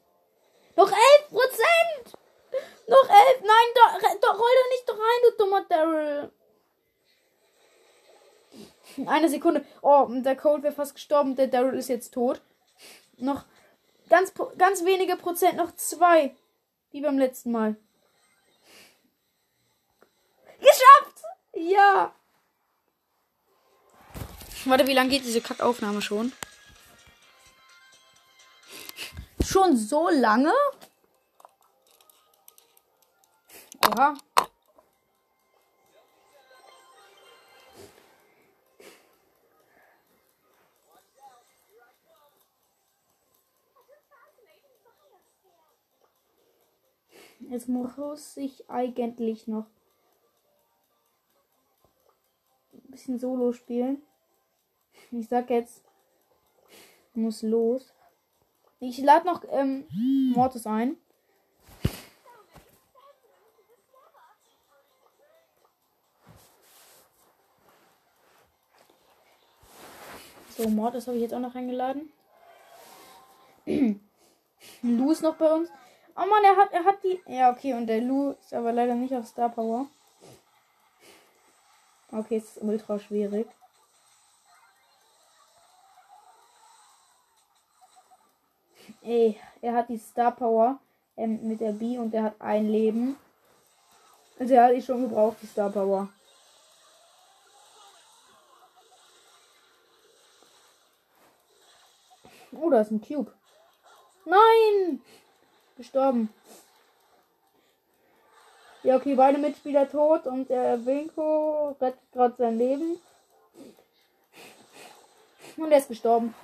[0.76, 0.98] Noch 11
[1.30, 2.18] Prozent!
[2.88, 3.42] Noch 11!
[3.42, 6.32] Nein, da, da, roll da nicht rein, du dummer Daryl.
[9.06, 9.66] Eine Sekunde.
[9.82, 11.36] Oh, der Cold wäre fast gestorben.
[11.36, 12.42] Der Daryl ist jetzt tot.
[13.18, 13.46] Noch
[14.10, 16.36] Ganz, ganz wenige Prozent, noch zwei.
[16.92, 17.76] Wie beim letzten Mal.
[20.60, 21.24] Geschafft!
[21.54, 22.14] Ja!
[24.66, 26.32] Warte, wie lange geht diese Kackaufnahme schon?
[29.46, 30.54] Schon so lange?
[33.86, 34.16] Oha.
[47.50, 49.68] Jetzt muss ich eigentlich noch
[52.74, 54.02] ein bisschen Solo spielen.
[55.12, 55.84] Ich sag jetzt,
[57.14, 57.94] muss los.
[58.80, 59.86] Ich lade noch ähm,
[60.34, 60.98] Mortis ein.
[70.58, 72.12] So, Mortis habe ich jetzt auch noch eingeladen.
[74.82, 75.70] Lu ist noch bei uns.
[76.18, 77.22] Oh Mann, er hat, er hat die.
[77.28, 79.88] Ja, okay, und der Lu ist aber leider nicht auf Star Power.
[82.12, 83.48] Okay, es ist ultra schwierig.
[89.02, 90.80] Ey, er hat die Star Power
[91.18, 93.18] ähm, mit der B und er hat ein Leben.
[94.40, 96.10] Also er hat ich schon gebraucht, die Star Power.
[102.54, 103.34] Oh, da ist ein Cube.
[104.24, 105.02] Nein!
[105.76, 106.30] Gestorben.
[108.84, 113.00] Ja, okay, beide Mitspieler tot und der Winko rettet gerade sein Leben.
[115.58, 116.36] Und er ist gestorben.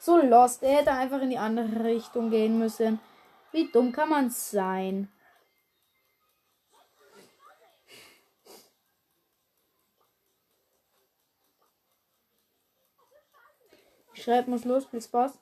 [0.00, 0.62] So lost.
[0.62, 2.98] Er hätte einfach in die andere Richtung gehen müssen.
[3.52, 5.08] Wie dumm kann man sein?
[14.14, 15.38] Ich schreibe, muss los, viel Spaß.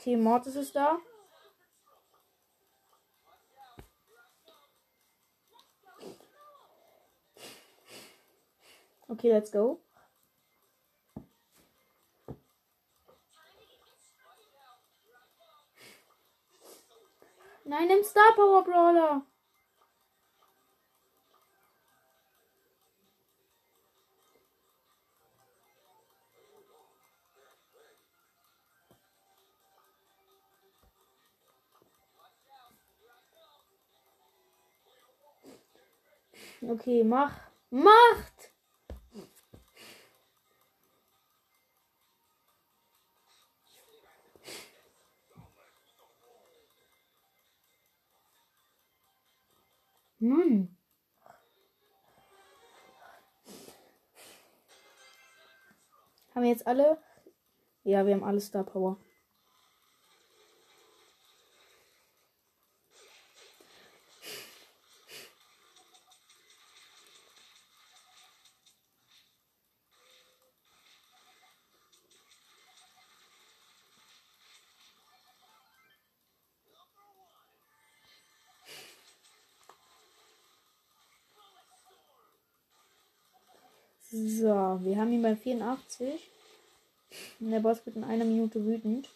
[0.00, 0.98] Okay, Mortis ist da.
[9.08, 9.82] Okay, let's go.
[17.66, 19.26] Nein, nimm Star Power Brawler.
[36.62, 37.32] Okay, mach.
[37.70, 38.52] Macht!
[50.18, 50.76] Mann.
[56.34, 56.98] Haben wir jetzt alle?
[57.84, 58.98] Ja, wir haben alle Star Power.
[84.12, 86.30] So, wir haben ihn bei 84.
[87.38, 89.08] Und der Boss wird in einer Minute wütend.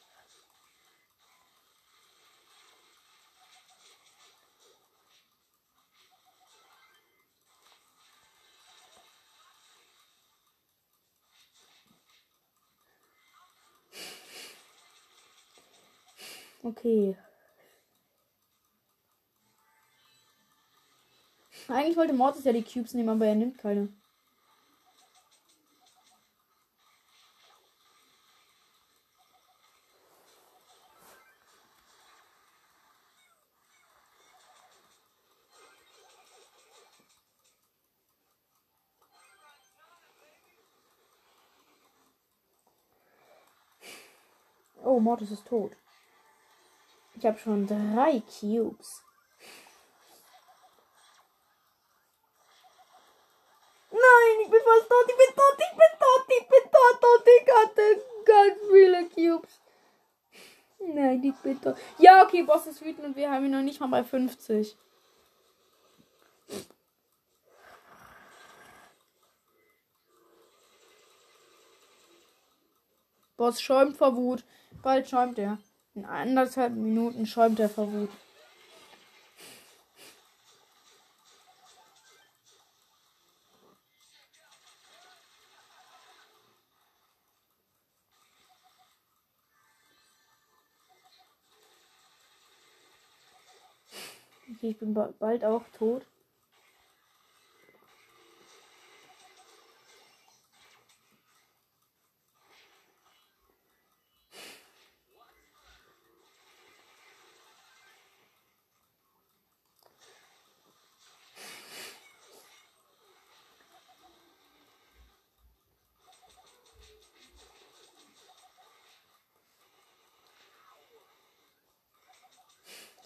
[16.63, 17.17] Okay.
[21.69, 23.89] Eigentlich wollte Mortis ja die Cubes nehmen, aber er nimmt keine.
[44.95, 45.73] Oh, Mortis ist tot.
[47.17, 49.03] Ich habe schon drei Cubes.
[53.91, 57.27] Nein, ich bin fast tot, ich bin tot, ich bin tot, ich bin tot und
[57.27, 59.61] ich hatte ganz viele Cubes.
[60.79, 61.77] Nein, ich bin tot.
[61.99, 64.77] Ja, okay, Boss ist wütend und wir haben ihn noch nicht mal bei 50.
[73.37, 74.45] Boss schäumt vor Wut.
[74.83, 75.59] Bald schäumt er.
[75.95, 78.11] In anderthalb Minuten schäumt er vor Wut.
[94.61, 96.07] Ich bin bald auch tot.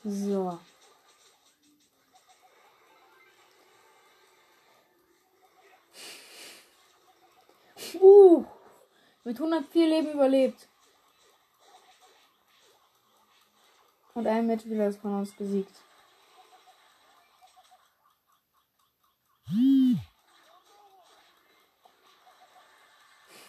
[0.08, 0.58] So.
[8.00, 8.44] Uh,
[9.24, 10.66] mit 104 Leben überlebt.
[14.14, 15.82] Und ein Mitspieler ist von uns besiegt.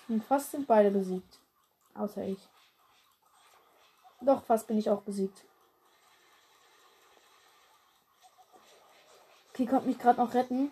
[0.09, 1.39] Und fast sind beide besiegt.
[1.93, 2.49] Außer ich.
[4.19, 5.45] Doch, fast bin ich auch besiegt.
[9.59, 10.71] Okay, kommt mich gerade noch retten.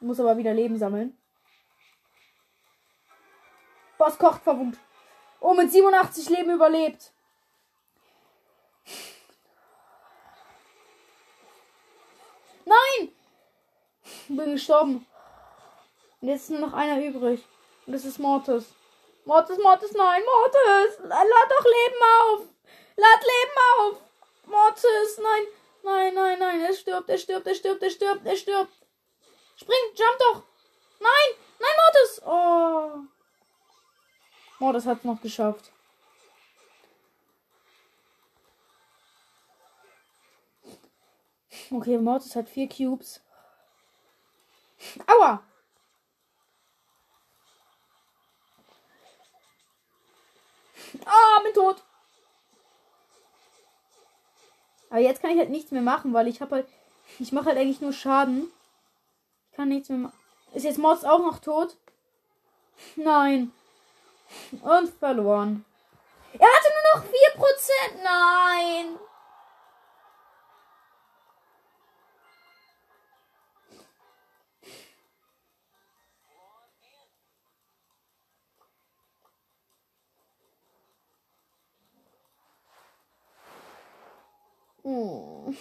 [0.00, 1.16] Muss aber wieder Leben sammeln.
[3.98, 4.78] Boss kocht verwundt.
[5.38, 7.12] Oh, mit 87 Leben überlebt.
[12.64, 13.12] Nein!
[14.26, 15.06] Bin gestorben.
[16.20, 17.46] Und jetzt ist nur noch einer übrig.
[17.86, 18.74] Und das ist Mortis.
[19.24, 20.98] Mortis, Mortis, nein, Mortis!
[21.04, 22.40] Lad doch Leben auf!
[22.96, 24.00] Lad Leben auf!
[24.46, 25.46] Mortis, nein!
[25.84, 28.72] Nein, nein, nein, er stirbt, er stirbt, er stirbt, er stirbt, er stirbt.
[29.56, 30.42] Spring, jump doch.
[30.98, 31.30] Nein,
[31.60, 32.22] nein, Mortis.
[32.24, 33.04] Oh.
[34.58, 35.70] Mortis hat es noch geschafft.
[41.70, 43.20] Okay, Mortis hat vier Cubes.
[45.06, 45.42] Aua!
[51.04, 51.82] Ah, bin tot.
[54.94, 56.68] Aber jetzt kann ich halt nichts mehr machen, weil ich habe halt.
[57.18, 58.48] Ich mache halt eigentlich nur Schaden.
[59.50, 60.16] Ich kann nichts mehr machen.
[60.52, 61.76] Ist jetzt Mods auch noch tot?
[62.94, 63.50] Nein.
[64.62, 65.64] Und verloren.
[66.38, 68.04] Er hatte nur noch 4%.
[68.04, 68.98] Nein.
[84.84, 85.56] Hm.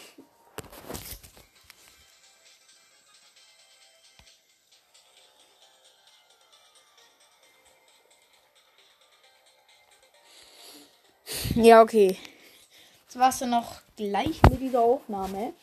[11.55, 12.17] Ja, okay.
[13.03, 15.53] Jetzt warst du noch gleich mit dieser Aufnahme.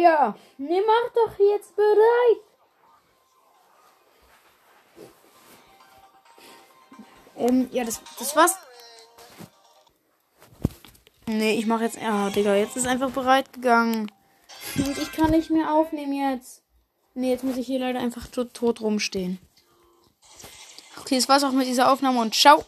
[0.00, 2.40] Digga, ne, mach doch jetzt bereit.
[7.36, 8.56] Ähm, ja, das, das war's.
[11.26, 11.98] Nee, ich mach jetzt.
[12.00, 14.10] Ja, Digga, jetzt ist einfach bereit gegangen.
[14.76, 16.62] Und ich kann nicht mehr aufnehmen jetzt.
[17.12, 19.38] Nee, jetzt muss ich hier leider einfach tot, tot rumstehen.
[20.98, 22.58] Okay, das war's auch mit dieser Aufnahme und ciao.